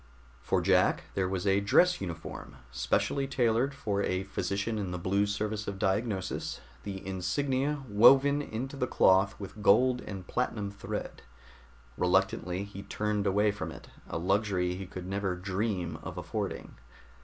For 0.41 0.61
Jack 0.61 1.03
there 1.13 1.29
was 1.29 1.45
a 1.45 1.59
dress 1.59 2.01
uniform, 2.01 2.55
specially 2.71 3.27
tailored 3.27 3.75
for 3.75 4.01
a 4.01 4.23
physician 4.23 4.79
in 4.79 4.89
the 4.89 4.97
Blue 4.97 5.27
Service 5.27 5.67
of 5.67 5.77
Diagnosis, 5.77 6.59
the 6.81 7.05
insignia 7.05 7.83
woven 7.87 8.41
into 8.41 8.75
the 8.75 8.87
cloth 8.87 9.39
with 9.39 9.61
gold 9.61 10.01
and 10.01 10.25
platinum 10.25 10.71
thread. 10.71 11.21
Reluctantly 11.99 12.63
he 12.63 12.81
turned 12.81 13.27
away 13.27 13.51
from 13.51 13.71
it, 13.71 13.89
a 14.09 14.17
luxury 14.17 14.73
he 14.73 14.87
could 14.87 15.05
never 15.05 15.35
dream 15.35 15.99
of 16.01 16.17
affording. 16.17 16.77